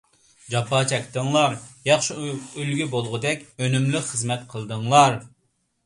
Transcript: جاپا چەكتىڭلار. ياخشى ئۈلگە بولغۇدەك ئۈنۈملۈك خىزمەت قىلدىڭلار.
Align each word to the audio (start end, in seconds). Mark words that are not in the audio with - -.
جاپا 0.53 0.79
چەكتىڭلار. 0.91 1.53
ياخشى 1.89 2.17
ئۈلگە 2.33 2.91
بولغۇدەك 2.97 3.47
ئۈنۈملۈك 3.47 4.11
خىزمەت 4.13 4.53
قىلدىڭلار. 4.57 5.25